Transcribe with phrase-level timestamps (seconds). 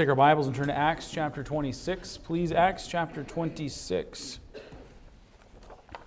[0.00, 2.16] Take our Bibles and turn to Acts chapter 26.
[2.16, 4.38] Please, Acts chapter 26.
[5.92, 5.98] I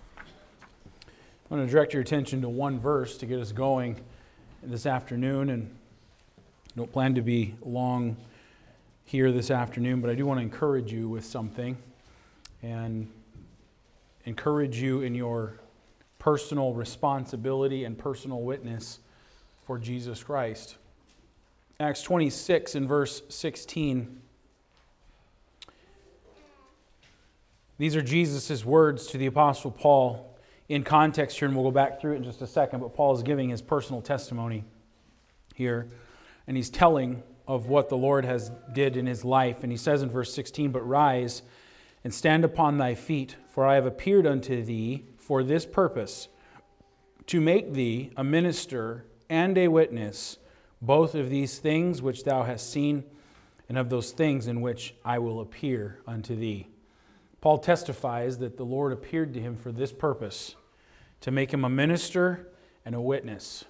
[1.48, 4.02] want to direct your attention to one verse to get us going
[4.64, 5.52] this afternoon.
[5.52, 5.78] And
[6.40, 8.18] I don't plan to be long
[9.06, 11.78] here this afternoon, but I do want to encourage you with something
[12.64, 13.12] and
[14.26, 15.60] encourage you in your
[16.18, 18.98] personal responsibility and personal witness
[19.68, 20.78] for Jesus Christ.
[21.80, 24.22] Acts 26 and verse 16.
[27.80, 30.38] These are Jesus' words to the Apostle Paul
[30.70, 32.80] in context here, and we'll go back through it in just a second.
[32.80, 34.64] But Paul is giving his personal testimony
[35.56, 35.90] here,
[36.48, 39.64] and he's telling of what the Lord has did in his life.
[39.64, 41.42] And he says in verse 16, But rise
[42.04, 46.28] and stand upon thy feet, for I have appeared unto thee for this purpose,
[47.26, 50.38] to make thee a minister and a witness
[50.86, 53.06] both of these things which thou hast seen,
[53.70, 56.68] and of those things in which I will appear unto thee.
[57.40, 60.56] Paul testifies that the Lord appeared to him for this purpose
[61.22, 62.50] to make him a minister
[62.86, 63.64] and a witness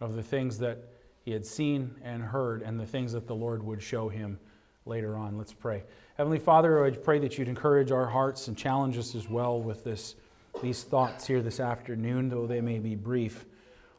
[0.00, 0.78] of the things that
[1.24, 4.38] he had seen and heard and the things that the Lord would show him
[4.86, 5.36] later on.
[5.36, 5.82] Let's pray.
[6.16, 9.82] Heavenly Father, I pray that you'd encourage our hearts and challenge us as well with
[9.82, 10.14] this,
[10.62, 13.44] these thoughts here this afternoon, though they may be brief.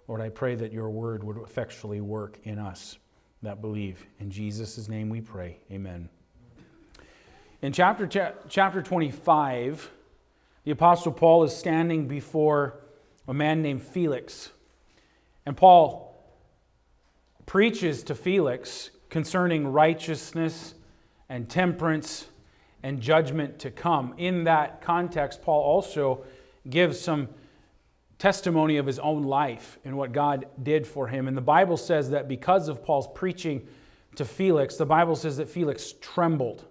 [0.07, 2.97] Lord, I pray that your word would effectually work in us
[3.41, 4.05] that believe.
[4.19, 5.57] In Jesus' name we pray.
[5.71, 6.09] Amen.
[7.61, 8.07] In chapter,
[8.47, 9.89] chapter 25,
[10.63, 12.79] the Apostle Paul is standing before
[13.27, 14.51] a man named Felix.
[15.45, 16.15] And Paul
[17.45, 20.75] preaches to Felix concerning righteousness
[21.29, 22.27] and temperance
[22.83, 24.13] and judgment to come.
[24.17, 26.23] In that context, Paul also
[26.69, 27.29] gives some
[28.17, 31.27] testimony of his own life and what God did for him.
[31.27, 33.67] And the Bible says that because of Paul's preaching
[34.15, 36.65] to Felix, the Bible says that Felix trembled.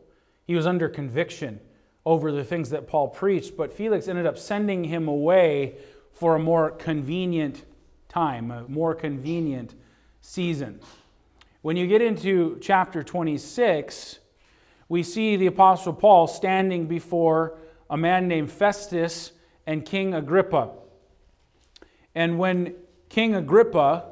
[0.46, 1.60] He was under conviction
[2.06, 5.76] over the things that Paul preached, but Felix ended up sending him away
[6.12, 7.64] for a more convenient
[8.08, 9.74] time, a more convenient
[10.20, 10.80] season.
[11.62, 14.18] When you get into chapter 26,
[14.88, 19.32] we see the Apostle Paul standing before a man named Festus
[19.66, 20.70] and King Agrippa.
[22.14, 22.74] And when
[23.08, 24.04] King Agrippa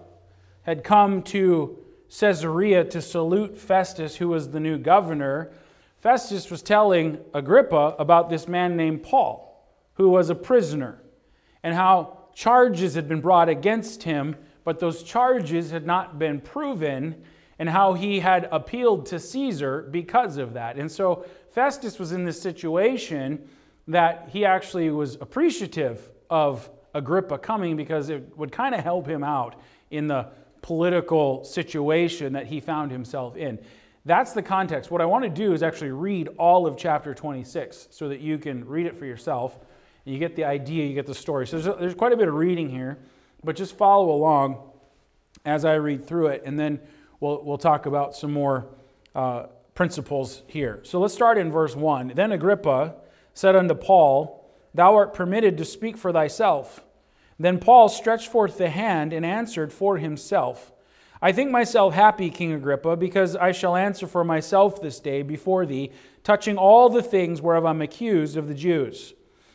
[0.63, 1.79] had come to
[2.19, 5.53] Caesarea to salute Festus, who was the new governor,
[5.99, 11.01] Festus was telling Agrippa about this man named Paul, who was a prisoner,
[11.63, 17.23] and how charges had been brought against him, but those charges had not been proven,
[17.59, 20.77] and how he had appealed to Caesar because of that.
[20.77, 23.49] And so Festus was in this situation
[23.87, 29.25] that he actually was appreciative of Agrippa coming because it would kind of help him
[29.25, 29.61] out
[29.91, 30.29] in the
[30.61, 33.59] political situation that he found himself in.
[34.05, 34.91] That's the context.
[34.91, 38.39] What I want to do is actually read all of chapter 26 so that you
[38.39, 39.59] can read it for yourself.
[40.05, 41.47] and You get the idea, you get the story.
[41.47, 42.99] So there's, there's quite a bit of reading here,
[43.45, 44.71] but just follow along
[45.45, 46.81] as I read through it, and then
[47.21, 48.67] we'll, we'll talk about some more
[49.15, 50.81] uh, principles here.
[50.85, 52.13] So let's start in verse 1.
[52.15, 52.95] Then Agrippa
[53.35, 54.42] said unto Paul,
[54.75, 56.85] Thou art permitted to speak for thyself.
[57.39, 60.73] Then Paul stretched forth the hand and answered for himself.
[61.21, 65.67] I think myself happy, King Agrippa, because I shall answer for myself this day before
[65.67, 65.93] thee,
[66.25, 69.15] touching all the things whereof I'm accused of the Jews,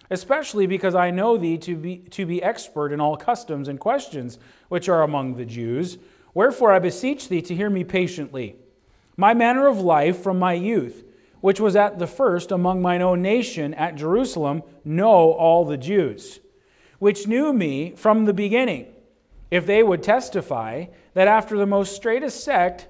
[0.09, 4.39] especially because I know thee to be, to be expert in all customs and questions
[4.69, 5.97] which are among the Jews.
[6.33, 8.55] Wherefore I beseech thee to hear me patiently.
[9.17, 11.03] My manner of life from my youth
[11.41, 16.39] which was at the first among mine own nation at Jerusalem, know all the Jews,
[16.99, 18.87] which knew me from the beginning,
[19.51, 22.87] if they would testify that after the most straitest sect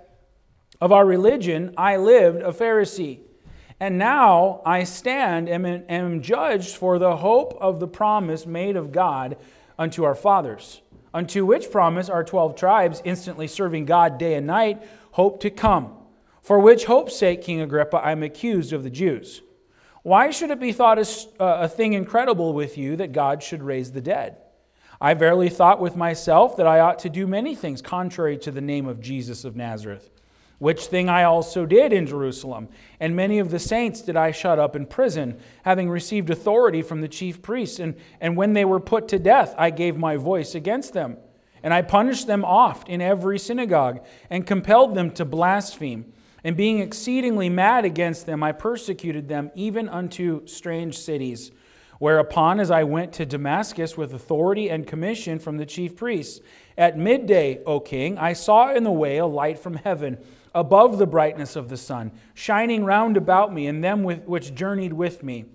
[0.79, 3.19] of our religion I lived a Pharisee.
[3.79, 8.91] And now I stand and am judged for the hope of the promise made of
[8.91, 9.37] God
[9.77, 10.81] unto our fathers,
[11.13, 14.81] unto which promise our twelve tribes, instantly serving God day and night,
[15.11, 15.96] hope to come
[16.47, 19.41] for which hope's sake, King Agrippa, I am accused of the Jews.
[20.03, 21.05] Why should it be thought a,
[21.43, 24.37] uh, a thing incredible with you that God should raise the dead?
[25.01, 28.61] I verily thought with myself that I ought to do many things contrary to the
[28.61, 30.09] name of Jesus of Nazareth,
[30.57, 32.69] which thing I also did in Jerusalem.
[32.97, 37.01] And many of the saints did I shut up in prison, having received authority from
[37.01, 37.77] the chief priests.
[37.77, 41.17] And, and when they were put to death, I gave my voice against them.
[41.61, 46.13] And I punished them oft in every synagogue, and compelled them to blaspheme.
[46.47, 51.51] And being exceedingly mad against them, I persecuted them even unto strange cities.
[51.99, 56.39] Whereupon, as I went to Damascus with authority and commission from the chief priests,
[56.77, 60.19] at midday, O king, I saw in the way a light from heaven,
[60.55, 64.93] above the brightness of the sun, shining round about me and them with, which journeyed
[64.93, 65.47] with me.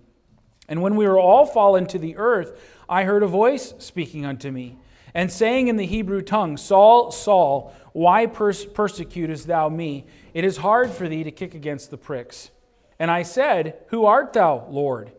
[0.69, 4.51] And when we were all fallen to the earth, I heard a voice speaking unto
[4.51, 4.77] me,
[5.15, 10.05] and saying in the Hebrew tongue, Saul, Saul, why pers- persecutest thou me?
[10.35, 12.51] It is hard for thee to kick against the pricks.
[12.99, 15.13] And I said, Who art thou, Lord?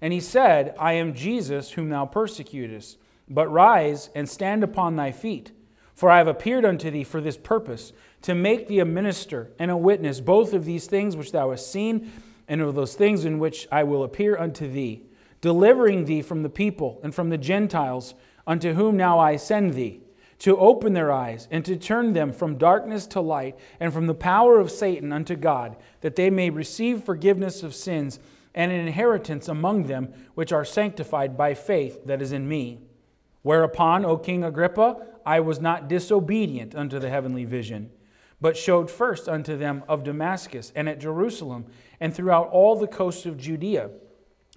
[0.00, 2.98] And he said, I am Jesus, whom thou persecutest.
[3.28, 5.52] But rise and stand upon thy feet,
[5.94, 7.92] for I have appeared unto thee for this purpose
[8.22, 11.70] to make thee a minister and a witness both of these things which thou hast
[11.70, 12.10] seen
[12.48, 15.02] and of those things in which I will appear unto thee,
[15.40, 18.14] delivering thee from the people and from the Gentiles,
[18.46, 20.00] unto whom now I send thee,
[20.40, 24.14] to open their eyes and to turn them from darkness to light and from the
[24.14, 28.20] power of Satan unto God, that they may receive forgiveness of sins
[28.54, 32.80] and an inheritance among them which are sanctified by faith that is in me.
[33.42, 34.96] Whereupon, O King Agrippa,
[35.26, 37.90] I was not disobedient unto the heavenly vision
[38.40, 41.66] but showed first unto them of Damascus and at Jerusalem
[42.00, 43.90] and throughout all the coasts of Judea,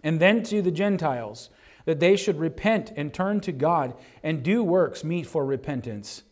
[0.03, 1.49] and then to the Gentiles,
[1.85, 3.93] that they should repent and turn to God
[4.23, 6.23] and do works meet for repentance.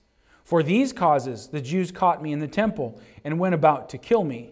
[0.43, 4.23] For these causes the Jews caught me in the temple and went about to kill
[4.23, 4.51] me.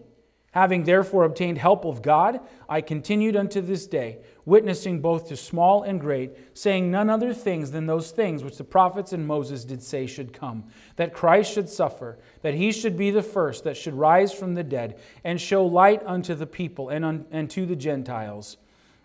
[0.52, 5.82] Having therefore obtained help of God, I continued unto this day, witnessing both to small
[5.82, 9.82] and great, saying none other things than those things which the prophets and Moses did
[9.82, 10.64] say should come
[10.96, 14.64] that Christ should suffer, that he should be the first that should rise from the
[14.64, 18.56] dead, and show light unto the people and, un- and to the Gentiles.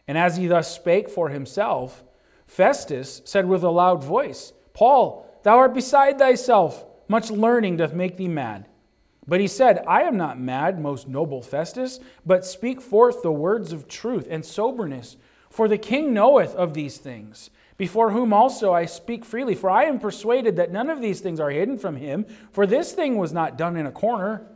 [0.08, 2.04] And as he thus spake for himself,
[2.46, 8.18] Festus said with a loud voice, Paul, thou art beside thyself, much learning doth make
[8.18, 8.68] thee mad.
[9.26, 13.72] But he said, I am not mad, most noble Festus, but speak forth the words
[13.72, 15.16] of truth and soberness.
[15.50, 19.56] For the king knoweth of these things, before whom also I speak freely.
[19.56, 22.92] For I am persuaded that none of these things are hidden from him, for this
[22.92, 24.48] thing was not done in a corner.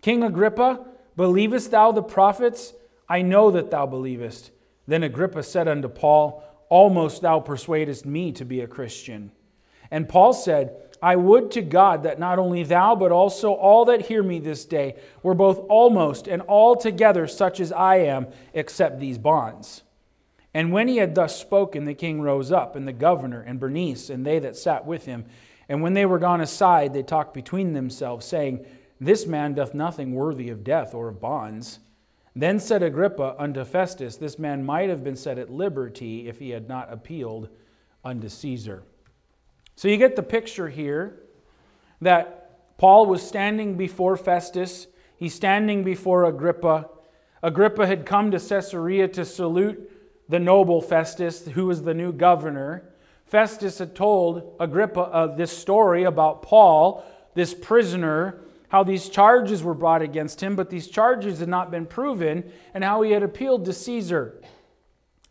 [0.00, 0.84] King Agrippa,
[1.16, 2.72] believest thou the prophets?
[3.08, 4.50] I know that thou believest.
[4.88, 9.30] Then Agrippa said unto Paul, Almost thou persuadest me to be a Christian.
[9.90, 14.06] And Paul said, I would to God that not only thou, but also all that
[14.06, 19.18] hear me this day were both almost and altogether such as I am, except these
[19.18, 19.82] bonds.
[20.52, 24.10] And when he had thus spoken, the king rose up, and the governor, and Bernice,
[24.10, 25.26] and they that sat with him.
[25.68, 28.64] And when they were gone aside, they talked between themselves, saying,
[28.98, 31.78] This man doth nothing worthy of death or of bonds.
[32.38, 36.50] Then said Agrippa unto Festus, This man might have been set at liberty if he
[36.50, 37.48] had not appealed
[38.04, 38.84] unto Caesar.
[39.74, 41.18] So you get the picture here
[42.00, 44.86] that Paul was standing before Festus,
[45.16, 46.88] he's standing before Agrippa.
[47.42, 49.90] Agrippa had come to Caesarea to salute
[50.28, 52.88] the noble Festus, who was the new governor.
[53.26, 58.38] Festus had told Agrippa uh, this story about Paul, this prisoner,
[58.68, 62.84] how these charges were brought against him, but these charges had not been proven, and
[62.84, 64.40] how he had appealed to Caesar.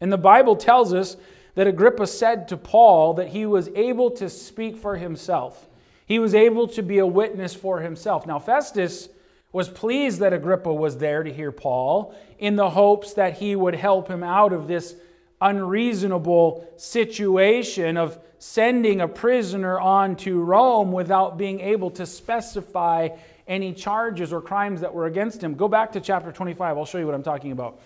[0.02, 1.18] And the Bible tells us
[1.56, 5.68] that Agrippa said to Paul that he was able to speak for himself.
[6.06, 8.26] He was able to be a witness for himself.
[8.26, 9.10] Now, Festus
[9.52, 13.76] was pleased that Agrippa was there to hear Paul in the hopes that he would
[13.76, 14.96] help him out of this
[15.42, 23.10] unreasonable situation of sending a prisoner on to Rome without being able to specify
[23.48, 25.56] any charges or crimes that were against him.
[25.56, 26.78] Go back to chapter 25.
[26.78, 27.80] I'll show you what I'm talking about.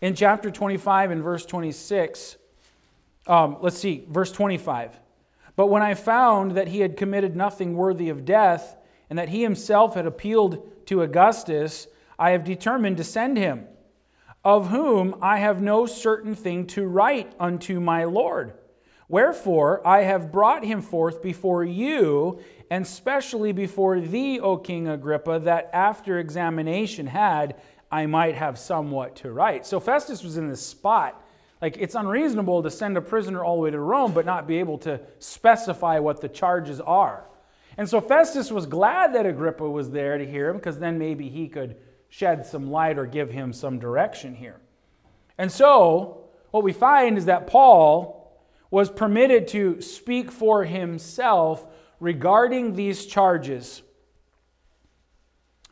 [0.00, 2.36] In chapter 25 and verse 26,
[3.26, 4.98] um, let's see, verse 25.
[5.56, 8.76] But when I found that he had committed nothing worthy of death,
[9.10, 13.66] and that he himself had appealed to Augustus, I have determined to send him,
[14.44, 18.54] of whom I have no certain thing to write unto my Lord.
[19.08, 25.40] Wherefore I have brought him forth before you, and specially before thee, O King Agrippa,
[25.40, 29.66] that after examination had, I might have somewhat to write.
[29.66, 31.22] So Festus was in this spot
[31.60, 34.58] like, it's unreasonable to send a prisoner all the way to Rome, but not be
[34.60, 37.26] able to specify what the charges are.
[37.76, 41.28] And so Festus was glad that Agrippa was there to hear him, because then maybe
[41.28, 41.76] he could
[42.10, 44.60] shed some light or give him some direction here.
[45.38, 48.20] And so, what we find is that Paul
[48.70, 51.66] was permitted to speak for himself
[51.98, 53.82] regarding these charges.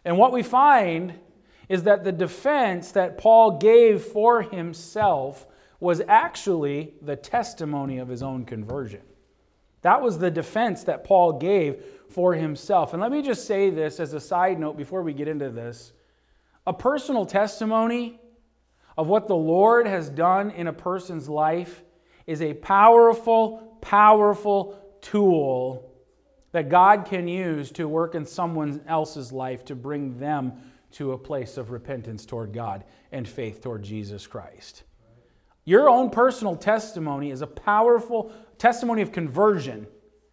[0.04, 1.18] And what we find
[1.68, 5.46] is that the defense that Paul gave for himself
[5.80, 9.02] was actually the testimony of his own conversion.
[9.82, 12.92] That was the defense that Paul gave for himself.
[12.92, 15.92] And let me just say this as a side note before we get into this
[16.68, 18.20] a personal testimony
[18.98, 21.82] of what the Lord has done in a person's life
[22.26, 25.90] is a powerful, powerful tool
[26.52, 30.60] that God can use to work in someone else's life to bring them
[30.92, 34.82] to a place of repentance toward God and faith toward Jesus Christ.
[35.64, 39.86] Your own personal testimony is a powerful testimony of conversion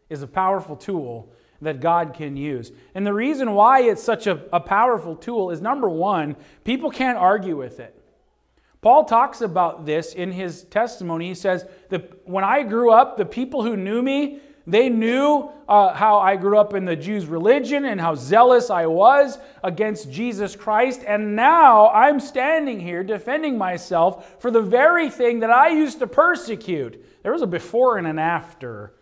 [0.09, 1.31] is a powerful tool
[1.61, 2.71] that God can use.
[2.93, 7.17] And the reason why it's such a, a powerful tool is number one, people can't
[7.17, 7.95] argue with it.
[8.81, 11.29] Paul talks about this in his testimony.
[11.29, 15.93] He says that when I grew up, the people who knew me, they knew uh,
[15.93, 20.55] how I grew up in the Jews' religion and how zealous I was against Jesus
[20.55, 21.01] Christ.
[21.05, 26.07] And now I'm standing here defending myself for the very thing that I used to
[26.07, 27.03] persecute.
[27.23, 28.93] There was a before and an after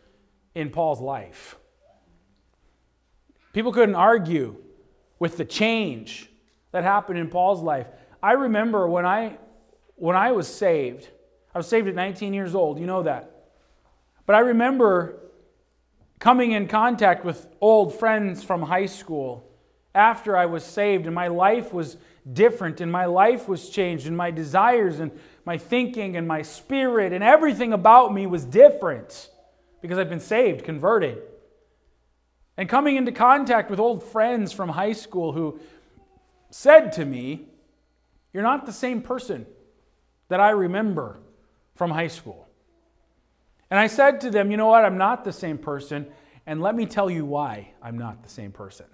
[0.56, 1.58] in Paul's life.
[3.54, 4.58] People couldn't argue
[5.20, 6.30] with the change
[6.72, 7.88] that happened in Paul's life.
[8.22, 9.38] I remember when I
[9.96, 11.08] when I was saved,
[11.54, 13.30] I was saved at 19 years old, you know that.
[14.26, 15.20] But I remember
[16.20, 19.50] coming in contact with old friends from high school
[19.94, 21.98] after I was saved, and my life was
[22.32, 25.12] different, and my life was changed, and my desires, and
[25.46, 29.30] my thinking, and my spirit, and everything about me was different
[29.82, 31.22] because I've been saved, converted.
[32.58, 35.60] And coming into contact with old friends from high school who
[36.52, 37.48] said to me,
[38.32, 39.46] You're not the same person
[40.30, 41.20] that I remember
[41.76, 42.48] from high school.
[43.72, 44.86] And I said to them, You know what?
[44.86, 46.08] I'm not the same person.
[46.46, 48.86] And let me tell you why I'm not the same person.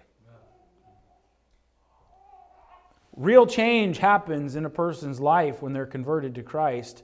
[3.17, 7.03] Real change happens in a person's life when they're converted to Christ.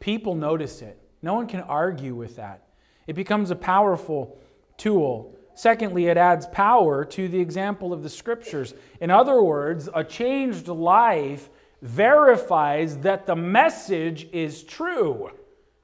[0.00, 1.00] People notice it.
[1.22, 2.68] No one can argue with that.
[3.06, 4.38] It becomes a powerful
[4.76, 8.74] tool Secondly, it adds power to the example of the scriptures.
[9.00, 11.48] In other words, a changed life
[11.80, 15.30] verifies that the message is true.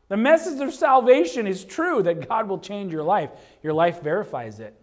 [0.09, 3.31] The message of salvation is true that God will change your life.
[3.63, 4.79] Your life verifies it.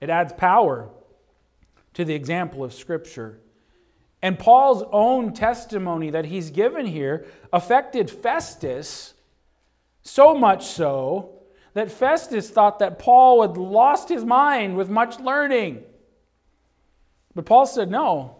[0.00, 0.88] It adds power
[1.94, 3.40] to the example of Scripture.
[4.22, 9.14] And Paul's own testimony that he's given here affected Festus
[10.02, 11.41] so much so
[11.74, 15.82] that Festus thought that Paul had lost his mind with much learning.
[17.34, 18.36] But Paul said, No,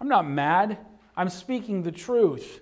[0.00, 0.78] I'm not mad.
[1.16, 2.60] I'm speaking the truth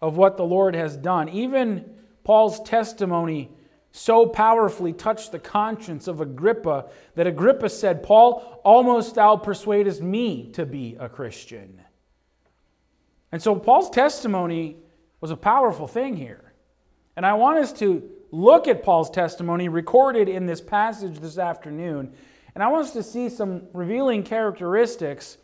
[0.00, 1.28] of what the Lord has done.
[1.30, 1.94] Even
[2.24, 3.50] Paul's testimony
[3.92, 10.50] so powerfully touched the conscience of Agrippa that Agrippa said, Paul, almost thou persuadest me
[10.52, 11.80] to be a Christian.
[13.30, 14.76] And so Paul's testimony
[15.20, 16.52] was a powerful thing here.
[17.16, 22.12] And I want us to look at Paul's testimony recorded in this passage this afternoon.
[22.54, 25.36] And I want us to see some revealing characteristics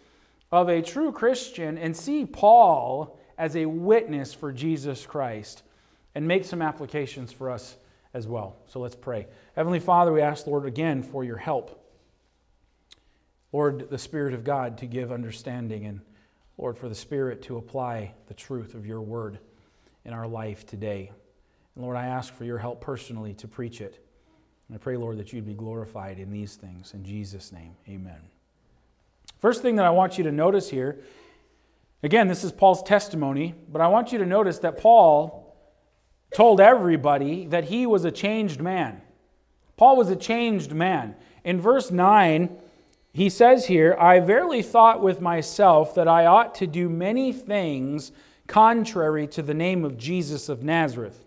[0.50, 5.62] of a true Christian and see Paul as a witness for Jesus Christ
[6.14, 7.76] and make some applications for us
[8.14, 8.56] as well.
[8.66, 9.28] So let's pray.
[9.54, 11.84] Heavenly Father, we ask, Lord, again for your help.
[13.52, 16.00] Lord, the Spirit of God to give understanding, and
[16.56, 19.38] Lord, for the Spirit to apply the truth of your word
[20.04, 21.12] in our life today.
[21.78, 24.04] Lord, I ask for your help personally to preach it.
[24.68, 26.92] And I pray, Lord, that you'd be glorified in these things.
[26.92, 28.20] In Jesus' name, amen.
[29.38, 30.98] First thing that I want you to notice here,
[32.02, 35.56] again, this is Paul's testimony, but I want you to notice that Paul
[36.34, 39.00] told everybody that he was a changed man.
[39.76, 41.14] Paul was a changed man.
[41.44, 42.58] In verse 9,
[43.12, 48.10] he says here, I verily thought with myself that I ought to do many things
[48.48, 51.24] contrary to the name of Jesus of Nazareth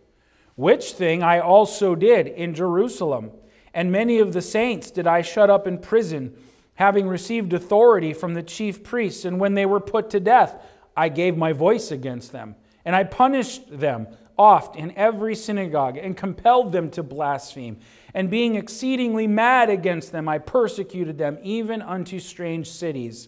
[0.55, 3.31] which thing I also did in Jerusalem.
[3.73, 6.35] And many of the saints did I shut up in prison,
[6.75, 9.25] having received authority from the chief priests.
[9.25, 10.61] And when they were put to death,
[10.95, 12.55] I gave my voice against them.
[12.83, 17.77] And I punished them oft in every synagogue, and compelled them to blaspheme.
[18.13, 23.27] And being exceedingly mad against them, I persecuted them even unto strange cities.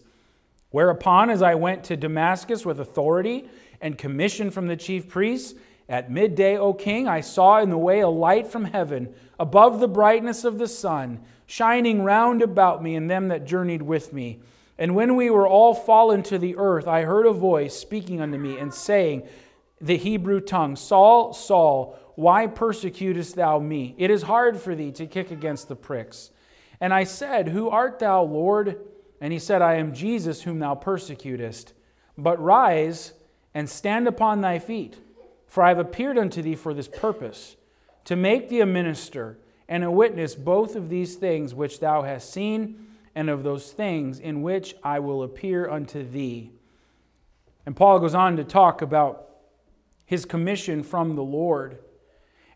[0.70, 3.48] Whereupon, as I went to Damascus with authority
[3.80, 5.54] and commission from the chief priests,
[5.88, 9.88] at midday, O king, I saw in the way a light from heaven, above the
[9.88, 14.40] brightness of the sun, shining round about me and them that journeyed with me.
[14.78, 18.38] And when we were all fallen to the earth, I heard a voice speaking unto
[18.38, 19.28] me and saying,
[19.80, 23.94] the Hebrew tongue, Saul, Saul, why persecutest thou me?
[23.98, 26.30] It is hard for thee to kick against the pricks.
[26.80, 28.80] And I said, Who art thou, Lord?
[29.20, 31.74] And he said, I am Jesus whom thou persecutest.
[32.16, 33.12] But rise
[33.52, 34.98] and stand upon thy feet.
[35.54, 37.54] For I have appeared unto thee for this purpose,
[38.06, 42.32] to make thee a minister and a witness both of these things which thou hast
[42.32, 46.50] seen, and of those things in which I will appear unto thee.
[47.64, 49.28] And Paul goes on to talk about
[50.04, 51.78] his commission from the Lord.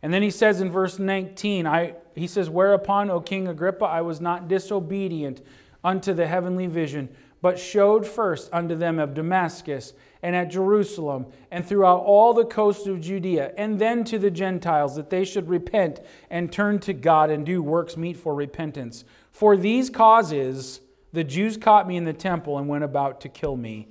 [0.03, 4.01] And then he says in verse 19, I, he says, Whereupon, O King Agrippa, I
[4.01, 5.41] was not disobedient
[5.85, 9.93] unto the heavenly vision, but showed first unto them of Damascus
[10.23, 14.97] and at Jerusalem and throughout all the coast of Judea, and then to the Gentiles,
[14.97, 19.05] that they should repent and turn to God and do works meet for repentance.
[19.31, 20.81] For these causes
[21.13, 23.89] the Jews caught me in the temple and went about to kill me.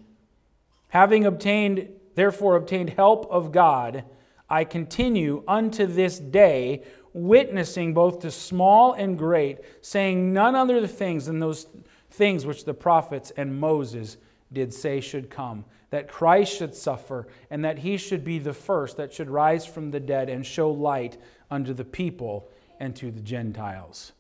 [0.89, 4.03] Having obtained, therefore, obtained help of God,
[4.49, 11.25] I continue unto this day, witnessing both to small and great, saying none other things
[11.25, 11.67] than those
[12.09, 14.17] things which the prophets and Moses
[14.51, 18.97] did say should come that Christ should suffer, and that he should be the first
[18.97, 21.17] that should rise from the dead and show light
[21.49, 22.49] unto the people
[22.79, 24.11] and to the Gentiles.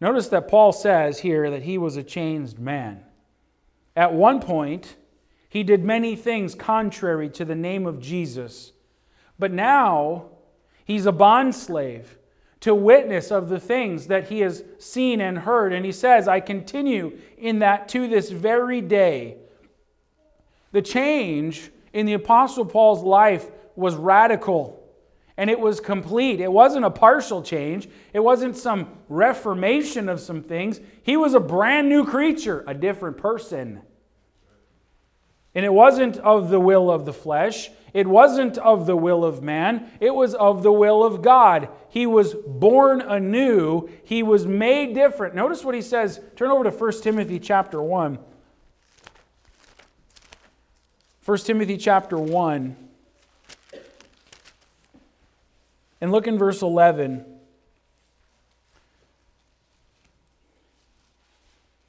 [0.00, 3.02] Notice that Paul says here that he was a changed man.
[3.94, 4.96] At one point,
[5.48, 8.72] he did many things contrary to the name of Jesus,
[9.38, 10.26] but now
[10.84, 12.04] he's a bondslave
[12.60, 15.72] to witness of the things that he has seen and heard.
[15.72, 19.36] And he says, I continue in that to this very day
[20.76, 24.82] the change in the Apostle Paul's life was radical
[25.38, 26.38] and it was complete.
[26.38, 30.80] It wasn't a partial change, it wasn't some reformation of some things.
[31.02, 33.80] He was a brand new creature, a different person.
[35.54, 37.70] And it wasn't of the will of the flesh.
[37.96, 39.90] It wasn't of the will of man.
[40.00, 41.70] It was of the will of God.
[41.88, 43.88] He was born anew.
[44.04, 45.34] He was made different.
[45.34, 46.20] Notice what he says.
[46.36, 48.18] Turn over to 1 Timothy chapter 1.
[51.24, 52.76] 1 Timothy chapter 1.
[56.02, 57.24] And look in verse 11.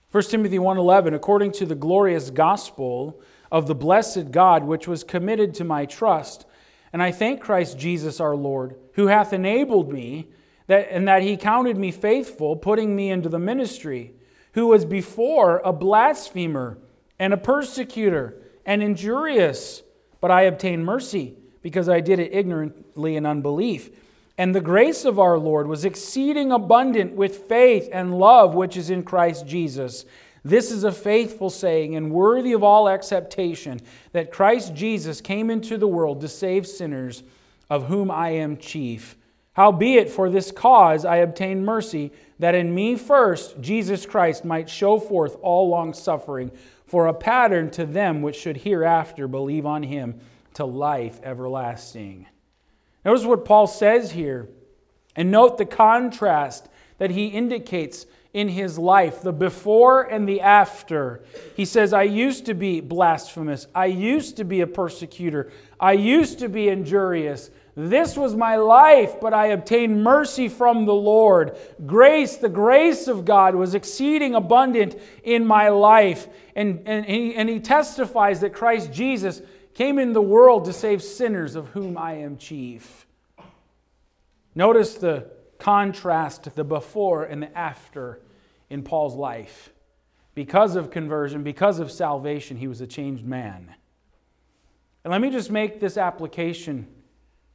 [0.09, 3.19] 1 Timothy 1:11 according to the glorious gospel
[3.51, 6.45] of the blessed God which was committed to my trust
[6.93, 10.27] and I thank Christ Jesus our Lord who hath enabled me
[10.67, 14.13] that and that he counted me faithful putting me into the ministry
[14.53, 16.79] who was before a blasphemer
[17.19, 19.83] and a persecutor and injurious,
[20.19, 23.89] but I obtained mercy because I did it ignorantly in unbelief.
[24.37, 28.89] And the grace of our Lord was exceeding abundant with faith and love which is
[28.89, 30.05] in Christ Jesus.
[30.47, 33.81] This is a faithful saying and worthy of all acceptation
[34.13, 37.23] that Christ Jesus came into the world to save sinners,
[37.69, 39.17] of whom I am chief.
[39.53, 44.99] Howbeit, for this cause I obtained mercy, that in me first Jesus Christ might show
[44.99, 46.51] forth all long suffering
[46.85, 50.17] for a pattern to them which should hereafter believe on him
[50.53, 52.25] to life everlasting.
[53.03, 54.47] Notice what Paul says here,
[55.13, 58.05] and note the contrast that he indicates
[58.37, 61.23] in his life the before and the after.
[61.55, 66.37] He says, I used to be blasphemous, I used to be a persecutor, I used
[66.39, 67.49] to be injurious.
[67.75, 71.57] This was my life, but I obtained mercy from the Lord.
[71.87, 76.27] Grace, the grace of God was exceeding abundant in my life.
[76.55, 79.41] And, and, he, and he testifies that Christ Jesus
[79.75, 83.05] came in the world to save sinners, of whom I am chief.
[84.55, 85.27] Notice the
[85.59, 88.21] contrast, the before and the after
[88.69, 89.71] in Paul's life.
[90.35, 93.73] Because of conversion, because of salvation, he was a changed man.
[95.03, 96.87] And let me just make this application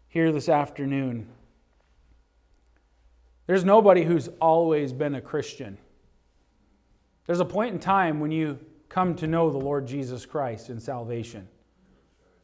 [0.09, 1.29] here this afternoon.
[3.47, 5.79] There's nobody who's always been a Christian.
[7.27, 10.81] There's a point in time when you come to know the Lord Jesus Christ in
[10.81, 11.49] salvation.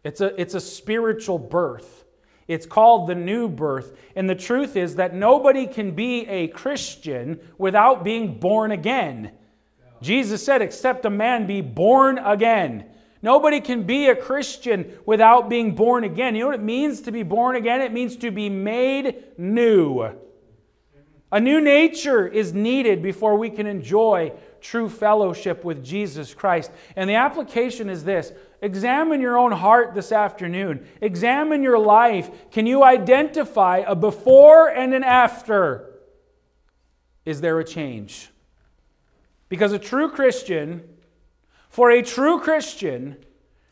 [0.04, 2.04] It's a, it's a spiritual birth.
[2.49, 3.97] It's called the new birth.
[4.17, 9.33] And the truth is that nobody can be a Christian without being born again.
[10.01, 12.87] Jesus said, except a man be born again.
[13.21, 16.35] Nobody can be a Christian without being born again.
[16.35, 17.81] You know what it means to be born again?
[17.83, 20.09] It means to be made new.
[21.31, 26.71] A new nature is needed before we can enjoy true fellowship with Jesus Christ.
[26.97, 32.31] And the application is this examine your own heart this afternoon, examine your life.
[32.51, 36.01] Can you identify a before and an after?
[37.25, 38.31] Is there a change?
[39.49, 40.83] Because a true Christian
[41.68, 43.16] for a true Christian,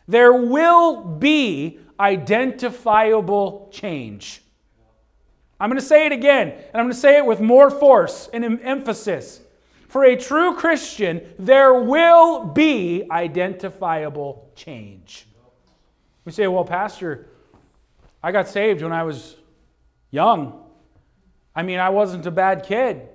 [0.07, 4.43] there will be identifiable change.
[5.59, 8.29] I'm going to say it again, and I'm going to say it with more force
[8.33, 9.41] and emphasis.
[9.89, 15.27] For a true Christian, there will be identifiable change.
[16.25, 17.29] We say, well, Pastor,
[18.23, 19.37] I got saved when I was
[20.11, 20.65] young.
[21.55, 23.09] I mean, I wasn't a bad kid.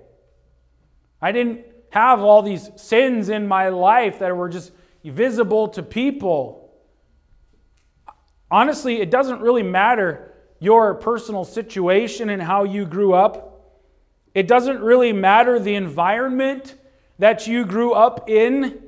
[1.22, 4.72] I didn't have all these sins in my life that were just
[5.04, 6.74] visible to people.
[8.50, 13.51] Honestly, it doesn't really matter your personal situation and how you grew up.
[14.34, 16.76] It doesn't really matter the environment
[17.20, 18.82] that you grew up in.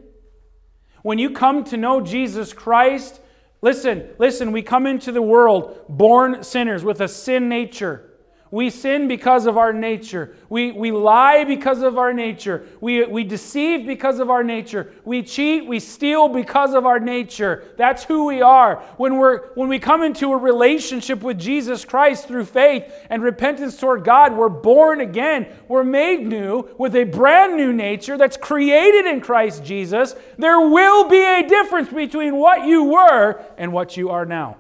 [1.02, 3.20] When you come to know Jesus Christ,
[3.62, 8.13] listen, listen, we come into the world born sinners with a sin nature.
[8.54, 10.36] We sin because of our nature.
[10.48, 12.68] We, we lie because of our nature.
[12.82, 14.94] We, we deceive because of our nature.
[15.04, 17.64] We cheat, we steal because of our nature.
[17.78, 18.76] That's who we are.
[18.98, 23.76] When, we're, when we come into a relationship with Jesus Christ through faith and repentance
[23.76, 25.48] toward God, we're born again.
[25.68, 30.14] We're made new with a brand new nature that's created in Christ Jesus.
[30.38, 34.58] There will be a difference between what you were and what you are now.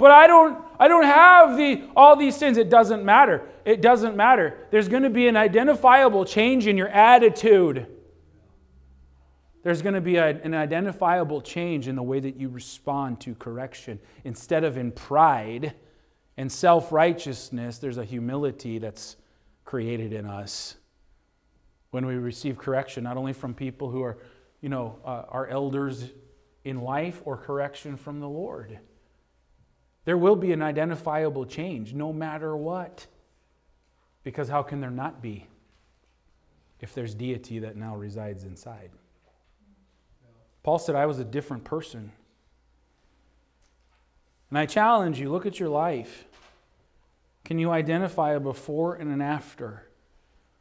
[0.00, 2.56] But I don't, I don't have the, all these sins.
[2.56, 3.46] It doesn't matter.
[3.66, 4.66] It doesn't matter.
[4.70, 7.86] There's going to be an identifiable change in your attitude.
[9.62, 13.34] There's going to be a, an identifiable change in the way that you respond to
[13.34, 14.00] correction.
[14.24, 15.74] Instead of in pride
[16.38, 19.16] and self righteousness, there's a humility that's
[19.66, 20.76] created in us
[21.90, 24.16] when we receive correction, not only from people who are,
[24.62, 26.08] you know, uh, our elders
[26.64, 28.78] in life or correction from the Lord.
[30.04, 33.06] There will be an identifiable change no matter what.
[34.22, 35.46] Because how can there not be
[36.80, 38.90] if there's deity that now resides inside?
[40.62, 42.12] Paul said, I was a different person.
[44.50, 46.26] And I challenge you look at your life.
[47.44, 49.86] Can you identify a before and an after?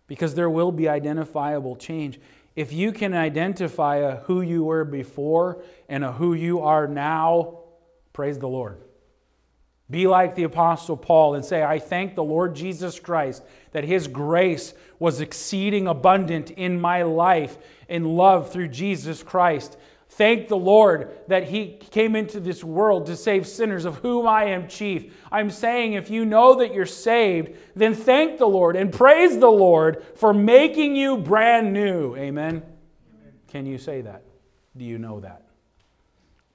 [0.08, 2.20] Because there will be identifiable change.
[2.56, 7.60] If you can identify a who you were before and a who you are now,
[8.14, 8.82] praise the Lord.
[9.92, 14.08] Be like the Apostle Paul and say, I thank the Lord Jesus Christ that His
[14.08, 19.78] grace was exceeding abundant in my life in love through Jesus Christ.
[20.10, 24.46] Thank the Lord that He came into this world to save sinners, of whom I
[24.46, 25.16] am chief.
[25.32, 29.52] I'm saying if you know that you're saved, then thank the Lord and praise the
[29.52, 32.16] Lord for making you brand new.
[32.16, 32.64] Amen?
[33.48, 34.24] Can you say that?
[34.78, 35.48] Do you know that?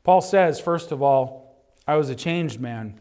[0.04, 3.00] Paul says, first of all, I was a changed man.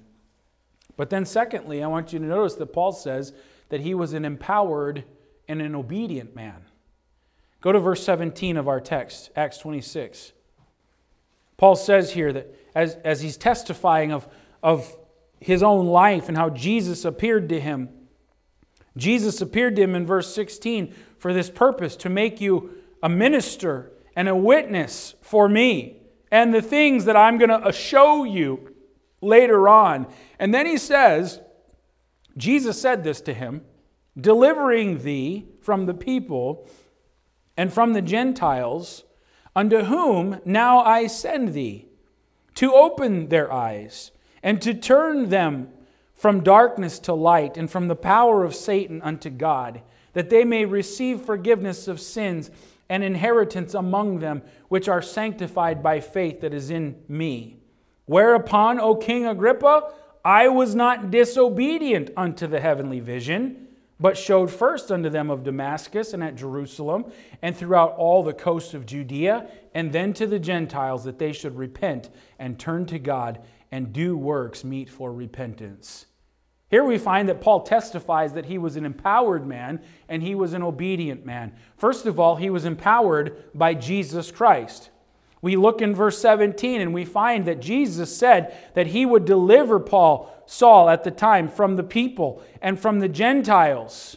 [0.95, 3.34] But then, secondly, I want you to notice that Paul says
[3.69, 5.03] that he was an empowered
[5.47, 6.65] and an obedient man.
[7.62, 10.34] Go to verse 17 of our text, Acts 26.
[11.58, 14.27] Paul says here that as, as he's testifying of,
[14.62, 14.95] of
[15.39, 17.89] his own life and how Jesus appeared to him,
[18.97, 23.91] Jesus appeared to him in verse 16 for this purpose to make you a minister
[24.15, 26.01] and a witness for me
[26.32, 28.72] and the things that I'm going to show you
[29.23, 30.07] later on.
[30.39, 31.41] And then he says,
[32.38, 33.62] Jesus said this to him,
[34.19, 36.67] delivering thee from the people
[37.57, 39.03] and from the Gentiles,
[39.55, 41.88] unto whom now I send thee,
[42.55, 44.12] to open their eyes
[44.43, 45.69] and to turn them
[46.13, 49.81] from darkness to light and from the power of Satan unto God,
[50.13, 52.51] that they may receive forgiveness of sins
[52.89, 57.57] and inheritance among them which are sanctified by faith that is in me.
[58.13, 59.91] Whereupon, O King Agrippa,
[60.23, 66.13] I was not disobedient unto the heavenly vision, but showed first unto them of Damascus
[66.13, 71.06] and at Jerusalem and throughout all the coasts of Judea, and then to the Gentiles
[71.06, 73.39] that they should repent and turn to God
[73.71, 76.06] and do works meet for repentance.
[76.69, 80.54] Here we find that Paul testifies that he was an empowered man and he was
[80.54, 81.56] an obedient man.
[81.78, 84.91] First of all, he was empowered by Jesus Christ.
[85.43, 89.77] We look in verse 17 and we find that Jesus said that he would deliver
[89.77, 94.15] Paul, Saul at the time, from the people and from the Gentiles.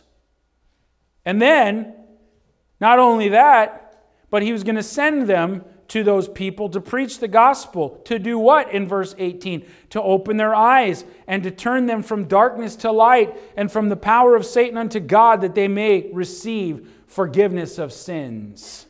[1.24, 1.94] And then,
[2.80, 7.18] not only that, but he was going to send them to those people to preach
[7.18, 8.00] the gospel.
[8.04, 9.66] To do what in verse 18?
[9.90, 13.96] To open their eyes and to turn them from darkness to light and from the
[13.96, 18.86] power of Satan unto God, that they may receive forgiveness of sins.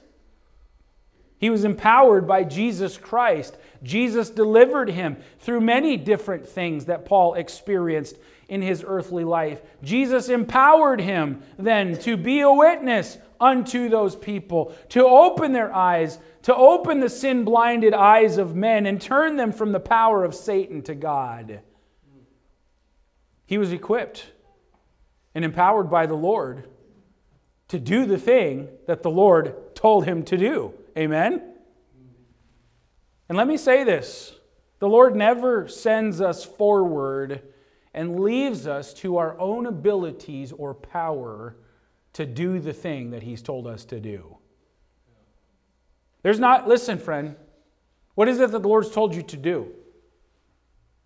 [1.39, 3.57] He was empowered by Jesus Christ.
[3.83, 8.17] Jesus delivered him through many different things that Paul experienced
[8.49, 9.61] in his earthly life.
[9.83, 16.19] Jesus empowered him then to be a witness unto those people, to open their eyes,
[16.43, 20.35] to open the sin blinded eyes of men and turn them from the power of
[20.35, 21.61] Satan to God.
[23.45, 24.31] He was equipped
[25.35, 26.69] and empowered by the Lord
[27.69, 30.73] to do the thing that the Lord told him to do.
[30.97, 31.43] Amen?
[33.29, 34.35] And let me say this
[34.79, 37.43] the Lord never sends us forward
[37.95, 41.57] and leaves us to our own abilities or power
[42.13, 44.37] to do the thing that He's told us to do.
[46.23, 47.37] There's not, listen, friend,
[48.15, 49.69] what is it that the Lord's told you to do?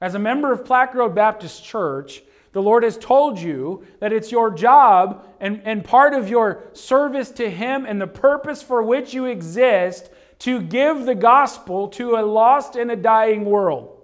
[0.01, 4.33] As a member of Plaque Road Baptist Church, the Lord has told you that it's
[4.33, 9.15] your job and, and part of your service to Him and the purpose for which
[9.15, 10.11] you exist
[10.41, 13.97] to give the gospel to a lost and a dying world.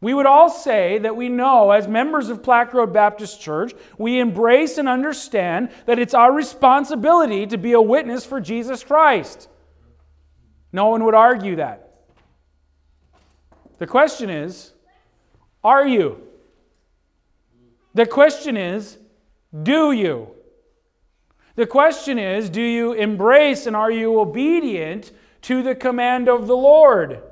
[0.00, 4.20] We would all say that we know, as members of Plaque Road Baptist Church, we
[4.20, 9.48] embrace and understand that it's our responsibility to be a witness for Jesus Christ.
[10.72, 11.84] No one would argue that.
[13.78, 14.72] The question is
[15.64, 16.27] are you?
[17.94, 18.98] The question is
[19.62, 20.28] do you?
[21.56, 26.56] The question is do you embrace and are you obedient to the command of the
[26.56, 27.22] Lord?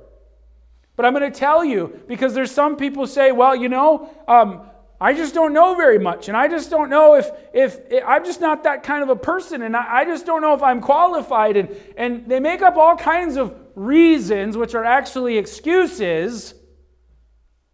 [0.97, 4.63] But I'm going to tell you because there's some people say, well, you know, um,
[4.99, 8.25] I just don't know very much, and I just don't know if if, if I'm
[8.25, 10.81] just not that kind of a person, and I, I just don't know if I'm
[10.81, 16.55] qualified, and and they make up all kinds of reasons, which are actually excuses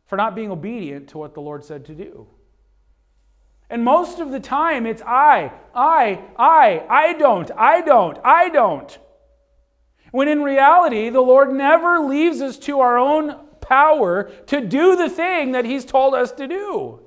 [0.06, 2.26] for not being obedient to what the Lord said to do.
[3.72, 8.98] And most of the time, it's I, I, I, I don't, I don't, I don't.
[10.10, 15.08] When in reality, the Lord never leaves us to our own power to do the
[15.08, 17.00] thing that He's told us to do.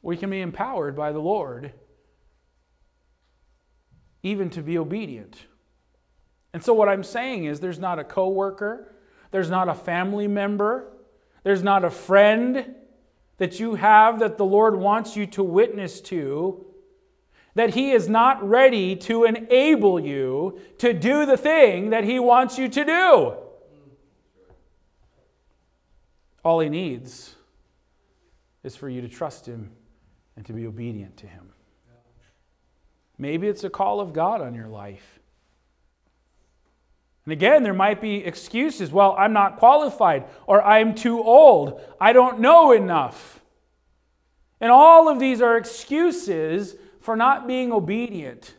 [0.00, 1.74] We can be empowered by the Lord
[4.22, 5.44] even to be obedient.
[6.54, 8.94] And so, what I'm saying is, there's not a coworker,
[9.30, 10.90] there's not a family member,
[11.44, 12.76] there's not a friend
[13.38, 16.66] that you have that the Lord wants you to witness to
[17.54, 22.58] that He is not ready to enable you to do the thing that He wants
[22.58, 23.34] you to do.
[26.44, 27.34] All He needs
[28.62, 29.70] is for you to trust Him
[30.36, 31.50] and to be obedient to Him.
[33.18, 35.20] Maybe it's a call of God on your life.
[37.24, 38.90] And again, there might be excuses.
[38.90, 43.40] Well, I'm not qualified, or I'm too old, I don't know enough.
[44.60, 48.54] And all of these are excuses for not being obedient.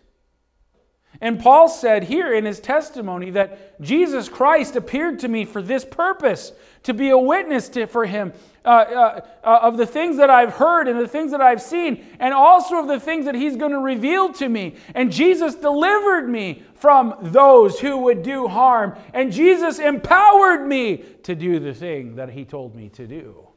[1.23, 5.85] And Paul said here in his testimony that Jesus Christ appeared to me for this
[5.85, 6.51] purpose
[6.83, 8.33] to be a witness to, for him
[8.65, 12.05] uh, uh, uh, of the things that I've heard and the things that I've seen,
[12.19, 14.75] and also of the things that he's going to reveal to me.
[14.93, 21.35] And Jesus delivered me from those who would do harm, and Jesus empowered me to
[21.35, 23.47] do the thing that he told me to do.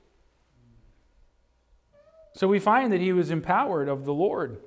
[2.35, 4.61] So we find that he was empowered of the Lord.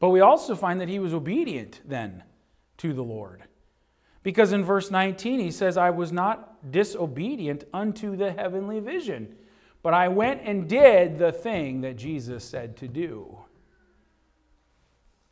[0.00, 2.24] But we also find that he was obedient then
[2.78, 3.44] to the Lord.
[4.22, 9.36] Because in verse 19, he says, I was not disobedient unto the heavenly vision,
[9.82, 13.38] but I went and did the thing that Jesus said to do.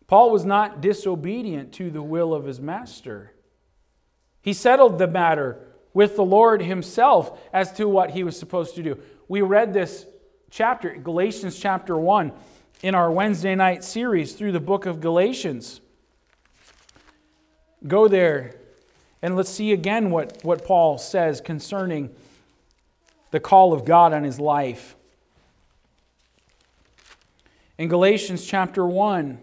[0.07, 3.33] Paul was not disobedient to the will of his master.
[4.40, 8.83] He settled the matter with the Lord himself as to what he was supposed to
[8.83, 8.98] do.
[9.28, 10.07] We read this
[10.50, 12.33] chapter, Galatians chapter 1
[12.83, 15.81] in our Wednesday night series through the book of Galatians.
[17.87, 18.55] Go there
[19.21, 22.11] and let's see again what, what Paul says concerning
[23.31, 24.95] the call of God on his life.
[27.77, 29.38] In Galatians chapter 1,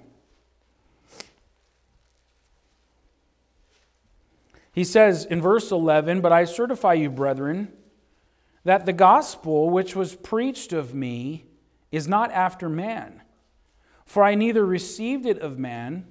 [4.73, 7.71] he says in verse 11, But I certify you, brethren,
[8.63, 11.45] that the gospel which was preached of me
[11.91, 13.21] is not after man.
[14.05, 16.05] For I neither received it of man,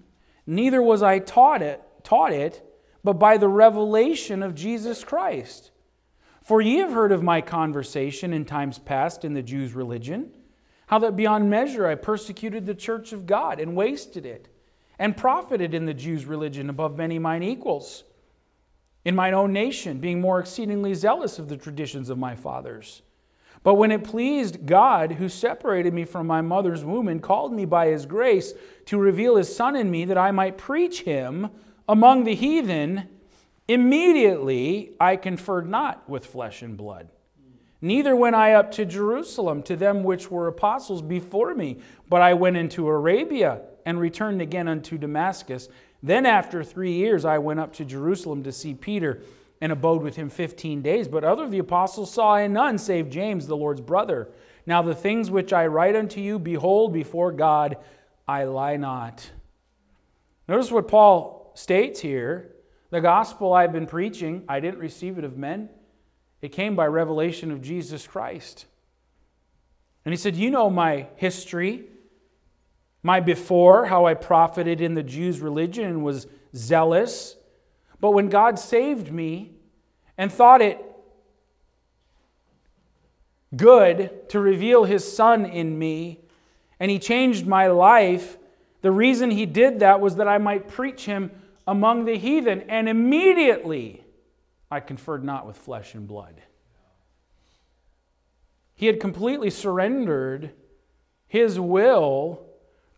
[0.46, 2.62] neither was I taught it, taught it,
[3.02, 5.70] but by the revelation of Jesus Christ.
[6.42, 10.30] For ye have heard of my conversation in times past in the Jews' religion,
[10.88, 14.48] how that beyond measure I persecuted the church of God and wasted it,
[14.98, 18.04] and profited in the Jews' religion above many mine equals,
[19.04, 23.02] in mine own nation, being more exceedingly zealous of the traditions of my fathers.
[23.64, 27.64] But when it pleased God, who separated me from my mother's womb and called me
[27.64, 28.52] by his grace
[28.86, 31.48] to reveal his Son in me that I might preach him
[31.88, 33.08] among the heathen,
[33.66, 37.08] immediately I conferred not with flesh and blood.
[37.80, 42.34] Neither went I up to Jerusalem to them which were apostles before me, but I
[42.34, 45.68] went into Arabia and returned again unto Damascus.
[46.02, 49.22] Then after three years I went up to Jerusalem to see Peter
[49.60, 51.08] and abode with him 15 days.
[51.08, 54.28] But other of the apostles saw I none save James, the Lord's brother.
[54.66, 57.76] Now the things which I write unto you, behold, before God
[58.26, 59.30] I lie not.
[60.48, 62.50] Notice what Paul states here.
[62.90, 65.68] The gospel I've been preaching, I didn't receive it of men.
[66.40, 68.66] It came by revelation of Jesus Christ.
[70.04, 71.84] And he said, You know my history,
[73.02, 77.36] my before, how I profited in the Jews' religion and was zealous.
[78.04, 79.54] But when God saved me,
[80.18, 80.78] and thought it
[83.56, 86.20] good to reveal his son in me,
[86.78, 88.36] and he changed my life.
[88.82, 91.30] The reason he did that was that I might preach him
[91.66, 94.04] among the heathen, and immediately
[94.70, 96.42] I conferred not with flesh and blood.
[98.74, 100.50] He had completely surrendered
[101.26, 102.44] his will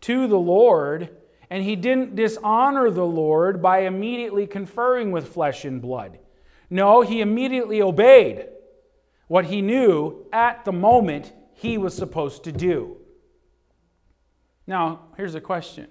[0.01, 1.15] to the Lord,
[1.49, 6.19] and he didn't dishonor the Lord by immediately conferring with flesh and blood.
[6.69, 8.47] No, he immediately obeyed
[9.27, 12.97] what he knew at the moment he was supposed to do.
[14.65, 15.87] Now, here's a question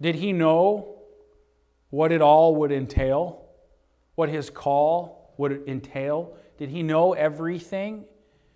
[0.00, 0.96] Did he know
[1.90, 3.44] what it all would entail?
[4.16, 6.36] What his call would entail?
[6.58, 8.06] Did he know everything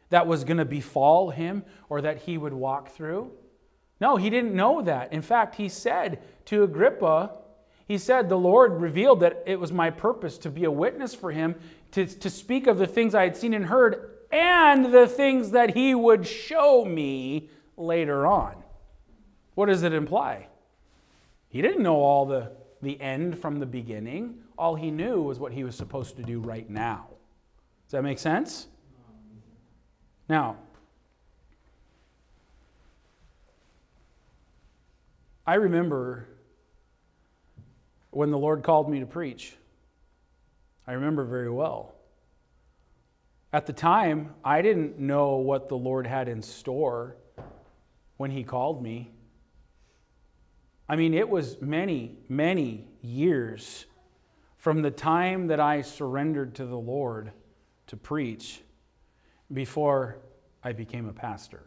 [0.09, 3.31] that was going to befall him or that he would walk through?
[4.01, 5.13] No, he didn't know that.
[5.13, 7.33] In fact, he said to Agrippa,
[7.87, 11.33] he said, The Lord revealed that it was my purpose to be a witness for
[11.33, 11.57] him,
[11.93, 15.75] to, to speak of the things I had seen and heard, and the things that
[15.75, 18.55] he would show me later on.
[19.55, 20.47] What does it imply?
[21.49, 24.39] He didn't know all the, the end from the beginning.
[24.57, 27.09] All he knew was what he was supposed to do right now.
[27.87, 28.69] Does that make sense?
[30.29, 30.59] Now,
[35.51, 36.29] I remember
[38.11, 39.57] when the Lord called me to preach.
[40.87, 41.93] I remember very well.
[43.53, 47.17] At the time, I didn't know what the Lord had in store
[48.17, 49.11] when He called me.
[50.89, 53.87] I mean, it was many, many years
[54.57, 57.33] from the time that I surrendered to the Lord
[57.89, 58.63] to preach
[59.53, 60.21] before
[60.63, 61.65] I became a pastor.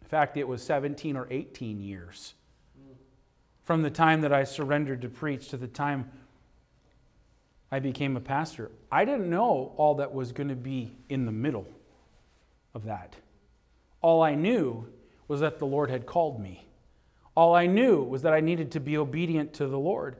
[0.00, 2.34] In fact, it was 17 or 18 years
[3.64, 6.10] from the time that I surrendered to preach to the time
[7.72, 8.70] I became a pastor.
[8.92, 11.66] I didn't know all that was going to be in the middle
[12.74, 13.16] of that.
[14.00, 14.86] All I knew
[15.26, 16.66] was that the Lord had called me.
[17.34, 20.16] All I knew was that I needed to be obedient to the Lord.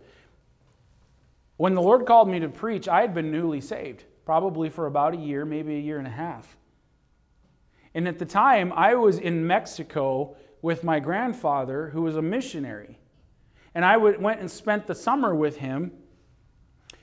[1.56, 5.14] When the Lord called me to preach, I had been newly saved, probably for about
[5.14, 6.56] a year, maybe a year and a half.
[7.94, 12.98] And at the time, I was in Mexico with my grandfather, who was a missionary.
[13.74, 15.92] And I went and spent the summer with him.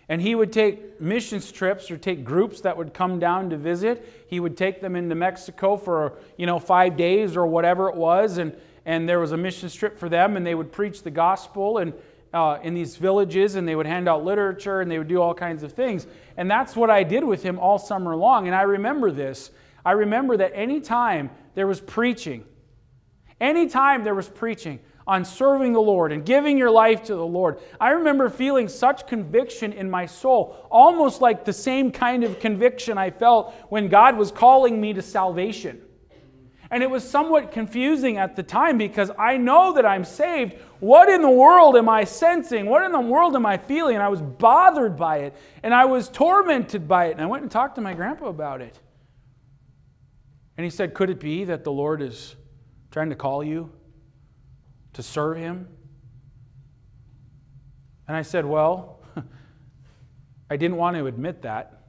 [0.08, 4.26] And he would take missions trips or take groups that would come down to visit.
[4.28, 8.38] He would take them into Mexico for, you know, five days or whatever it was.
[8.38, 8.56] And,
[8.86, 11.94] and there was a mission trip for them, and they would preach the gospel and,
[12.34, 15.34] uh, in these villages, and they would hand out literature, and they would do all
[15.34, 16.08] kinds of things.
[16.36, 18.48] And that's what I did with him all summer long.
[18.48, 19.52] And I remember this
[19.84, 22.46] I remember that anytime there was preaching,
[23.40, 27.60] anytime there was preaching on serving the Lord and giving your life to the Lord,
[27.80, 32.98] I remember feeling such conviction in my soul, almost like the same kind of conviction
[32.98, 35.82] I felt when God was calling me to salvation.
[36.72, 40.54] And it was somewhat confusing at the time because I know that I'm saved.
[40.80, 42.66] What in the world am I sensing?
[42.66, 43.96] What in the world am I feeling?
[43.96, 47.12] And I was bothered by it and I was tormented by it.
[47.12, 48.80] And I went and talked to my grandpa about it.
[50.56, 52.38] And he said, Could it be that the Lord is
[52.90, 53.70] trying to call you
[54.94, 55.68] to serve him?
[58.08, 59.00] And I said, Well,
[60.50, 61.84] I didn't want to admit that,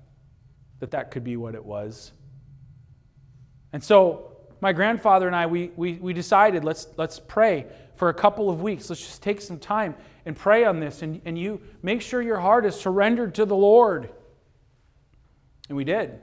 [0.81, 2.13] that that could be what it was.
[3.73, 8.15] And so my grandfather and I, we, we, we decided let's, let's pray for a
[8.15, 8.89] couple of weeks.
[8.89, 11.03] Let's just take some time and pray on this.
[11.03, 14.11] And, and you make sure your heart is surrendered to the Lord.
[15.69, 16.21] And we did.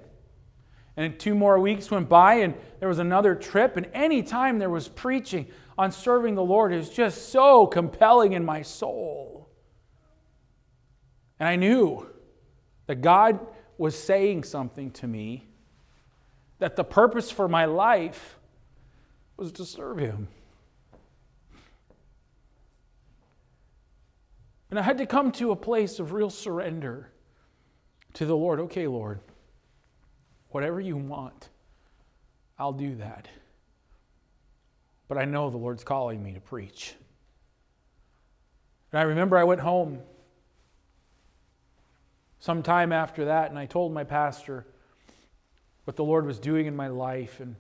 [0.96, 3.78] And two more weeks went by, and there was another trip.
[3.78, 5.48] And anytime there was preaching
[5.80, 9.50] on serving the Lord, is just so compelling in my soul.
[11.40, 12.06] And I knew
[12.86, 13.40] that God
[13.78, 15.48] was saying something to me,
[16.60, 18.38] that the purpose for my life
[19.38, 20.28] was to serve Him.
[24.70, 27.10] And I had to come to a place of real surrender
[28.14, 28.60] to the Lord.
[28.60, 29.22] Okay, Lord,
[30.50, 31.50] Whatever you want,
[32.58, 33.28] I'll do that.
[35.10, 36.96] But I know the Lord's calling me to preach.
[38.94, 40.00] And I remember I went home
[42.40, 44.66] sometime after that and I told my pastor
[45.84, 47.40] what the Lord was doing in my life.
[47.40, 47.56] And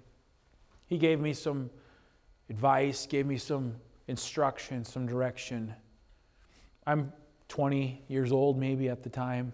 [0.86, 1.70] he gave me some
[2.50, 3.76] advice, gave me some
[4.08, 5.74] instruction, some direction.
[6.86, 7.12] I'm
[7.48, 9.54] 20 years old, maybe at the time,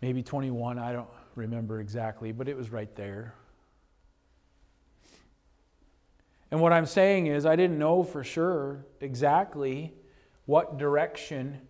[0.00, 3.34] maybe 21, I don't remember exactly, but it was right there.
[6.52, 9.94] And what I'm saying is, I didn't know for sure exactly
[10.44, 11.62] what direction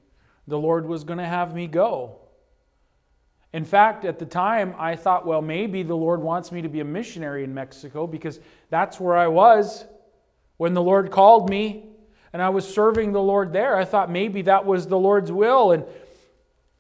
[0.49, 2.17] the Lord was going to have me go.
[3.53, 6.81] In fact, at the time, I thought, well, maybe the Lord wants me to be
[6.81, 9.85] a missionary in Mexico because that's where I was
[10.57, 11.85] when the Lord called me
[12.33, 13.77] and I was serving the Lord there.
[13.77, 15.71] I thought maybe that was the Lord's will.
[15.71, 15.85] And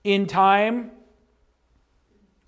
[0.03, 0.91] in time,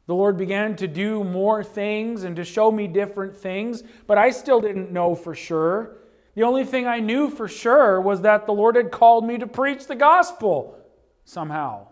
[0.07, 4.30] the Lord began to do more things and to show me different things, but I
[4.30, 5.96] still didn't know for sure.
[6.34, 9.46] The only thing I knew for sure was that the Lord had called me to
[9.46, 10.78] preach the gospel
[11.24, 11.88] somehow.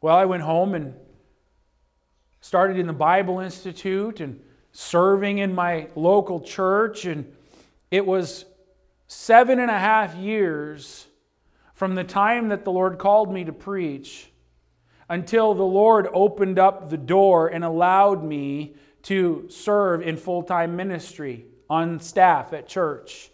[0.00, 0.94] Well, I went home and
[2.40, 4.40] started in the Bible Institute and
[4.70, 7.06] serving in my local church.
[7.06, 7.34] And
[7.90, 8.44] it was
[9.08, 11.06] seven and a half years
[11.74, 14.30] from the time that the Lord called me to preach
[15.08, 20.76] until the Lord opened up the door and allowed me to serve in full time
[20.76, 23.30] ministry on staff at church.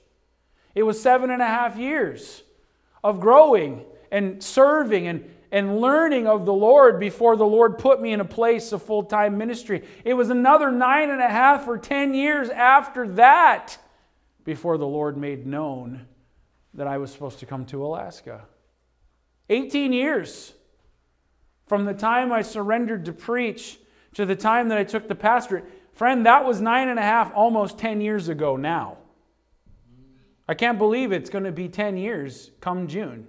[0.74, 2.42] It was seven and a half years
[3.02, 8.12] of growing and serving and and learning of the Lord before the Lord put me
[8.12, 9.84] in a place of full time ministry.
[10.02, 13.76] It was another nine and a half or ten years after that
[14.44, 16.06] before the Lord made known
[16.72, 18.46] that I was supposed to come to Alaska.
[19.50, 20.54] 18 years
[21.66, 23.78] from the time I surrendered to preach
[24.14, 25.64] to the time that I took the pastorate.
[25.92, 28.98] Friend, that was nine and a half, almost 10 years ago now.
[30.48, 33.26] I can't believe it's going to be 10 years come June.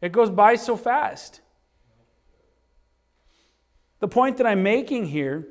[0.00, 1.40] It goes by so fast.
[3.98, 5.46] The point that I'm making here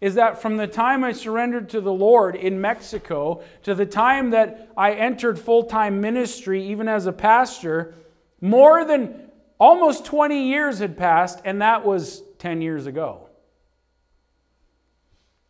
[0.00, 4.30] is that from the time I surrendered to the Lord in Mexico to the time
[4.30, 7.94] that I entered full time ministry, even as a pastor,
[8.40, 9.31] more than
[9.62, 13.28] almost 20 years had passed, and that was 10 years ago.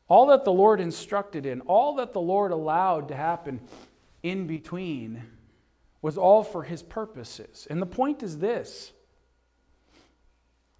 [0.07, 3.63] All that the Lord instructed in, all that the Lord allowed to happen
[4.23, 5.23] in between
[6.03, 7.67] was all for his purposes.
[7.71, 8.93] And the point is this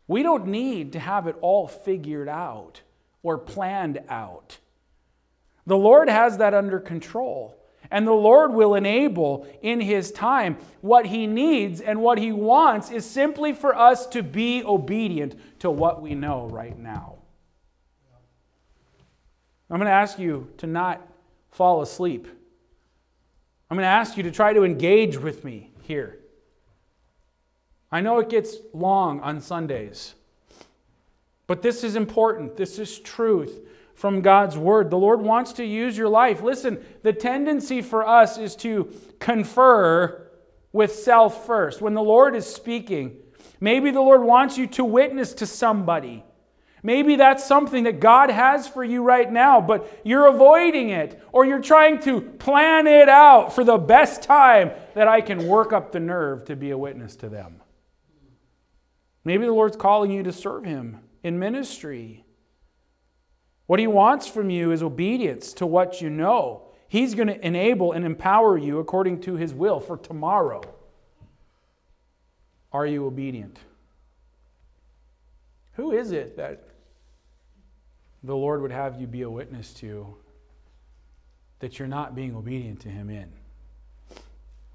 [0.07, 2.83] we don't need to have it all figured out
[3.23, 4.59] or planned out.
[5.65, 7.57] The Lord has that under control.
[7.93, 12.91] And the Lord will enable in His time what He needs and what He wants
[12.91, 17.19] is simply for us to be obedient to what we know right now.
[19.71, 21.07] I'm going to ask you to not
[21.51, 22.27] fall asleep
[23.73, 26.19] I'm going to ask you to try to engage with me here.
[27.91, 30.15] I know it gets long on Sundays,
[31.47, 32.59] but this is important.
[32.59, 33.67] This is truth
[34.03, 34.91] from God's Word.
[34.91, 36.43] The Lord wants to use your life.
[36.43, 40.29] Listen, the tendency for us is to confer
[40.73, 41.81] with self first.
[41.81, 43.19] When the Lord is speaking,
[43.61, 46.25] maybe the Lord wants you to witness to somebody.
[46.83, 51.47] Maybe that's something that God has for you right now, but you're avoiding it, or
[51.47, 55.93] you're trying to plan it out for the best time that I can work up
[55.93, 57.63] the nerve to be a witness to them.
[59.25, 62.22] Maybe the Lord's calling you to serve Him in ministry.
[63.73, 66.65] What He wants from you is obedience to what you know.
[66.89, 70.61] He's going to enable and empower you according to His will for tomorrow.
[72.71, 73.59] Are you obedient?
[75.77, 76.69] Who is it that
[78.23, 80.17] the Lord would have you be a witness to
[81.61, 83.33] that you're not being obedient to Him in.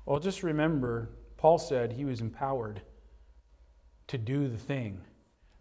[0.07, 2.81] Well, just remember, Paul said he was empowered
[4.07, 5.01] to do the thing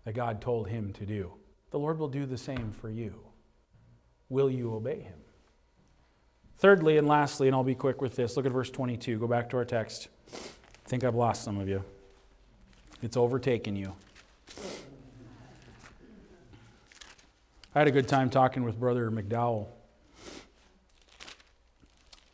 [0.06, 1.34] that God told him to do.
[1.70, 3.25] The Lord will do the same for you.
[4.28, 5.18] Will you obey Him?
[6.58, 9.18] Thirdly and lastly, and I'll be quick with this, look at verse 22.
[9.18, 10.08] Go back to our text.
[10.32, 11.84] I think I've lost some of you.
[13.02, 13.94] It's overtaken you.
[17.74, 19.66] I had a good time talking with Brother McDowell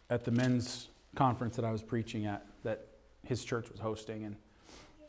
[0.08, 2.86] at the men's conference that I was preaching at, that
[3.26, 4.24] his church was hosting.
[4.24, 4.36] And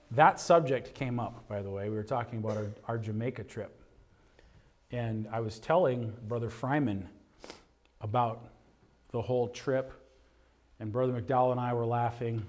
[0.09, 1.87] that subject came up, by the way.
[1.89, 3.82] We were talking about our, our Jamaica trip.
[4.93, 7.07] And I was telling Brother Fryman
[8.01, 8.47] about
[9.11, 9.91] the whole trip.
[10.79, 12.45] And Brother McDowell and I were laughing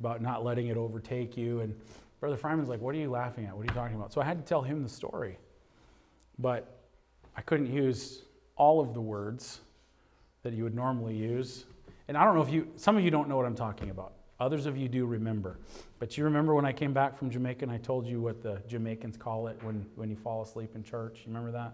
[0.00, 1.60] about not letting it overtake you.
[1.60, 1.78] And
[2.20, 3.54] Brother Fryman's like, What are you laughing at?
[3.54, 4.14] What are you talking about?
[4.14, 5.36] So I had to tell him the story.
[6.38, 6.80] But
[7.36, 8.22] I couldn't use
[8.56, 9.60] all of the words
[10.42, 11.66] that you would normally use.
[12.08, 14.14] And I don't know if you, some of you don't know what I'm talking about.
[14.44, 15.56] Others of you do remember.
[15.98, 18.60] But you remember when I came back from Jamaica and I told you what the
[18.68, 21.20] Jamaicans call it when, when you fall asleep in church?
[21.20, 21.72] You remember that?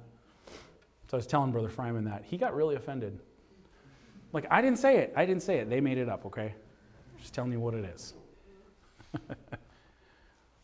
[1.09, 2.23] So I was telling Brother Fryman that.
[2.25, 3.19] He got really offended.
[4.33, 5.13] Like, I didn't say it.
[5.17, 5.69] I didn't say it.
[5.69, 6.55] They made it up, okay?
[7.21, 8.15] Just telling you what it is.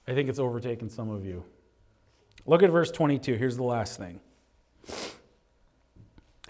[0.06, 1.42] I think it's overtaken some of you.
[2.46, 3.34] Look at verse 22.
[3.34, 4.20] Here's the last thing.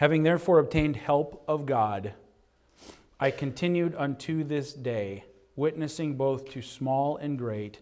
[0.00, 2.12] Having therefore obtained help of God,
[3.18, 5.24] I continued unto this day,
[5.57, 7.80] witnessing both to small and great,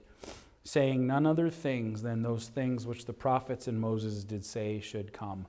[0.63, 5.13] saying none other things than those things which the prophets and Moses did say should
[5.13, 5.47] come.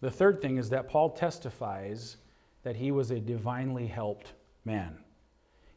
[0.00, 2.16] The third thing is that Paul testifies
[2.62, 4.32] that he was a divinely helped
[4.64, 4.98] man.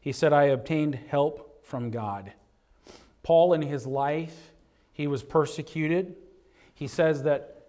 [0.00, 2.32] He said, I obtained help from God.
[3.22, 4.52] Paul, in his life,
[4.92, 6.16] he was persecuted.
[6.74, 7.68] He says that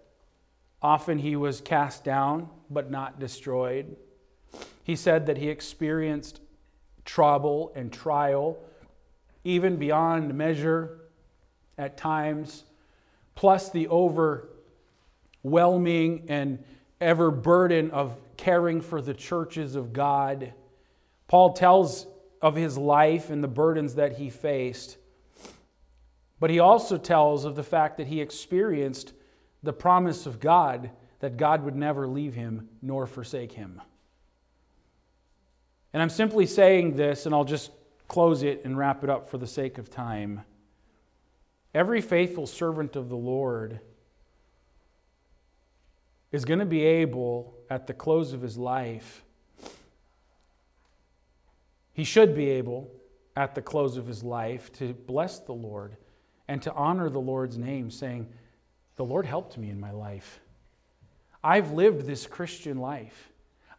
[0.82, 3.96] often he was cast down, but not destroyed.
[4.82, 6.40] He said that he experienced
[7.06, 8.58] trouble and trial,
[9.44, 10.98] even beyond measure
[11.78, 12.64] at times,
[13.34, 16.62] plus the overwhelming and
[17.00, 20.52] ever burden of caring for the churches of God.
[21.28, 22.06] Paul tells
[22.42, 24.98] of his life and the burdens that he faced,
[26.38, 29.14] but he also tells of the fact that he experienced
[29.62, 30.90] the promise of God
[31.20, 33.80] that God would never leave him nor forsake him.
[35.92, 37.70] And I'm simply saying this, and I'll just
[38.08, 40.42] close it and wrap it up for the sake of time.
[41.74, 43.80] Every faithful servant of the Lord
[46.32, 49.24] is going to be able, at the close of his life,
[51.92, 52.90] he should be able,
[53.34, 55.96] at the close of his life, to bless the Lord
[56.48, 58.28] and to honor the Lord's name, saying,
[58.96, 60.40] The Lord helped me in my life.
[61.42, 63.30] I've lived this Christian life.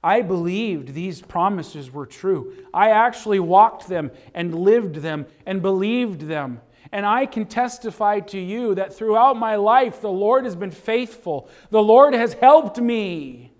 [0.08, 2.54] I believed these promises were true.
[2.74, 6.62] I actually walked them and lived them and believed them.
[6.94, 11.50] And I can testify to you that throughout my life, the Lord has been faithful.
[11.72, 13.52] The Lord has helped me.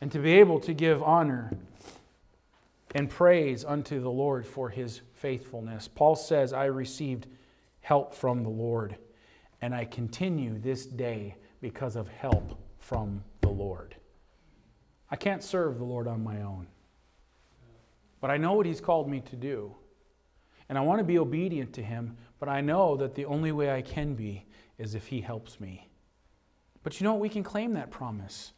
[0.00, 1.58] And to be able to give honor
[2.94, 5.88] and praise unto the Lord for his faithfulness.
[5.88, 7.26] Paul says, I received
[7.80, 8.98] help from the Lord,
[9.60, 13.96] and I continue this day because of help from the Lord.
[15.10, 16.66] I can't serve the Lord on my own.
[18.20, 19.74] But I know what He's called me to do.
[20.68, 23.70] And I want to be obedient to Him, but I know that the only way
[23.70, 24.46] I can be
[24.78, 25.88] is if He helps me.
[26.82, 27.20] But you know what?
[27.20, 28.52] We can claim that promise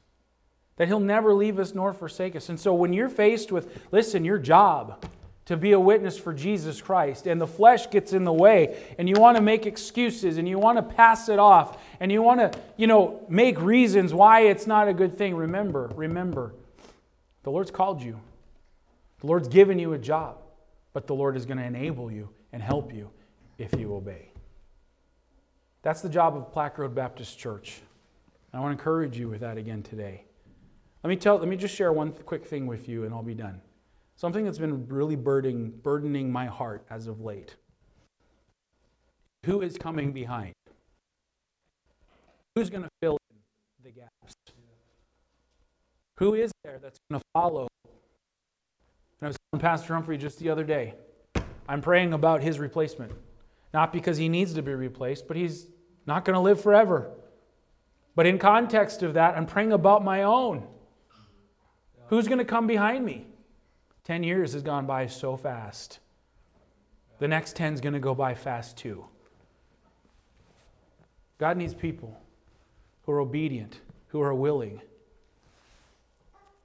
[0.77, 2.49] that He'll never leave us nor forsake us.
[2.49, 5.05] And so when you're faced with, listen, your job,
[5.47, 9.09] to be a witness for Jesus Christ, and the flesh gets in the way, and
[9.09, 12.41] you want to make excuses, and you want to pass it off, and you want
[12.41, 16.53] to, you know, make reasons why it's not a good thing, remember, remember,
[17.45, 18.21] the Lord's called you.
[19.21, 20.39] The Lord's given you a job,
[20.93, 23.11] but the Lord is going to enable you and help you
[23.57, 24.33] if you obey.
[25.83, 27.81] That's the job of Plack Road Baptist Church.
[28.53, 30.25] I want to encourage you with that again today.
[31.05, 33.35] Let me tell, let me just share one quick thing with you and I'll be
[33.35, 33.61] done.
[34.17, 37.55] Something that's been really burdening, burdening my heart as of late.
[39.45, 40.55] Who is coming behind?
[42.55, 43.37] Who's going to fill in
[43.85, 44.35] the gaps?
[46.17, 47.69] Who is there that's going to follow?
[47.85, 47.93] And
[49.23, 50.95] I was telling Pastor Humphrey just the other day,
[51.69, 53.13] I'm praying about his replacement.
[53.75, 55.67] Not because he needs to be replaced, but he's
[56.07, 57.11] not going to live forever.
[58.15, 60.67] But in context of that, I'm praying about my own.
[62.09, 63.27] Who's going to come behind me?
[64.07, 65.99] 10 years has gone by so fast.
[67.19, 69.05] The next 10 is going to go by fast too.
[71.39, 72.17] God needs people
[73.03, 74.81] who are obedient, who are willing.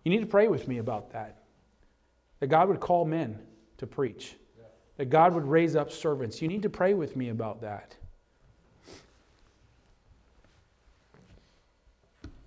[0.04, 1.42] You need to pray with me about that.
[2.42, 3.40] That God would call men
[3.80, 4.36] to preach,
[4.98, 6.44] that God would raise up servants.
[6.44, 7.96] You need to pray with me about that.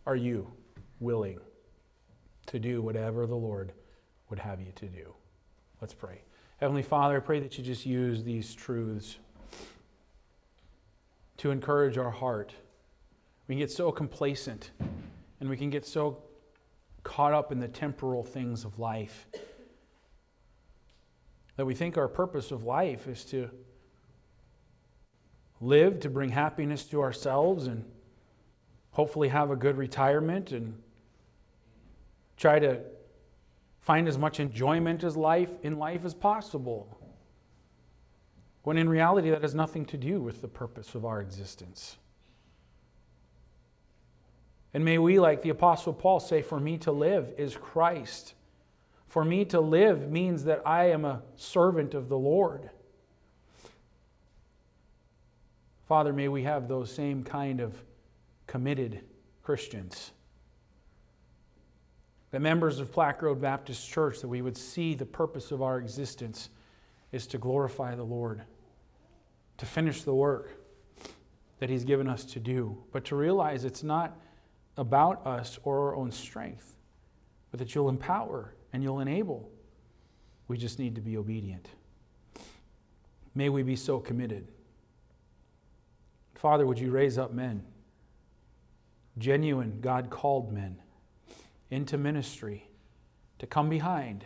[0.06, 0.52] Are you
[1.00, 1.40] willing
[2.46, 3.72] to do whatever the Lord
[4.34, 5.14] would have you to do.
[5.80, 6.22] Let's pray.
[6.56, 9.18] Heavenly Father, I pray that you just use these truths
[11.36, 12.52] to encourage our heart.
[13.46, 14.72] We can get so complacent
[15.38, 16.24] and we can get so
[17.04, 19.28] caught up in the temporal things of life
[21.54, 23.48] that we think our purpose of life is to
[25.60, 27.84] live to bring happiness to ourselves and
[28.90, 30.82] hopefully have a good retirement and
[32.36, 32.80] try to
[33.84, 36.98] find as much enjoyment as life in life as possible.
[38.62, 41.98] When in reality, that has nothing to do with the purpose of our existence.
[44.72, 48.32] And may we, like the Apostle Paul, say, For me to live is Christ.
[49.06, 52.70] For me to live means that I am a servant of the Lord.
[55.86, 57.76] Father, may we have those same kind of
[58.46, 59.02] committed
[59.42, 60.12] Christians
[62.34, 65.78] that members of Plack Road Baptist Church, that we would see the purpose of our
[65.78, 66.48] existence
[67.12, 68.42] is to glorify the Lord,
[69.58, 70.50] to finish the work
[71.60, 74.18] that He's given us to do, but to realize it's not
[74.76, 76.74] about us or our own strength,
[77.52, 79.48] but that you'll empower and you'll enable.
[80.48, 81.68] We just need to be obedient.
[83.32, 84.48] May we be so committed.
[86.34, 87.62] Father, would you raise up men,
[89.18, 90.80] genuine, God called men,
[91.70, 92.68] into ministry
[93.38, 94.24] to come behind,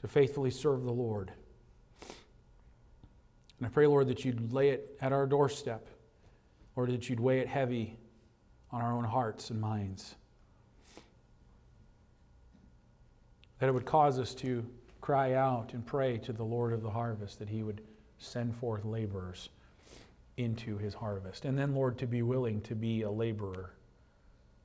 [0.00, 1.32] to faithfully serve the Lord.
[3.58, 5.88] And I pray, Lord, that you'd lay it at our doorstep,
[6.74, 7.98] or that you'd weigh it heavy
[8.70, 10.14] on our own hearts and minds.
[13.58, 14.66] That it would cause us to
[15.00, 17.80] cry out and pray to the Lord of the harvest that he would
[18.18, 19.48] send forth laborers
[20.36, 21.44] into his harvest.
[21.44, 23.75] And then, Lord, to be willing to be a laborer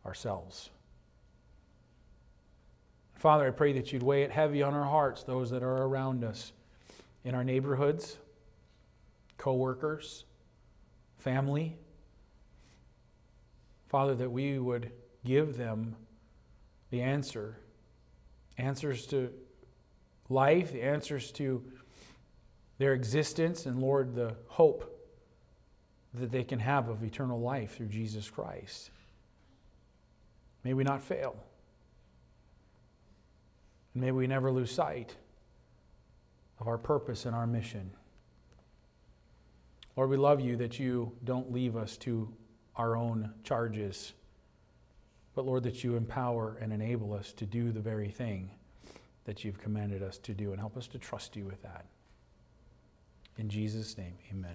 [0.06, 0.70] ourselves.
[3.16, 6.24] Father, I pray that you'd weigh it heavy on our hearts, those that are around
[6.24, 6.54] us,
[7.24, 8.18] in our neighborhoods,
[9.38, 10.26] co workers,
[11.20, 11.78] family.
[13.88, 14.92] Father, that we would
[15.24, 15.96] give them
[16.90, 17.58] the answer
[18.58, 19.32] answers to
[20.30, 21.64] life, the answers to
[22.78, 24.88] their existence, and Lord, the hope
[26.14, 28.92] that they can have of eternal life through Jesus Christ.
[30.64, 31.36] May we not fail.
[33.94, 35.16] And may we never lose sight
[36.60, 37.92] of our purpose and our mission.
[39.98, 42.34] Lord, we love you that you don't leave us to
[42.76, 44.14] our own charges,
[45.36, 48.52] but Lord, that you empower and enable us to do the very thing
[49.26, 51.86] that you've commanded us to do and help us to trust you with that.
[53.38, 54.50] In Jesus' name, amen.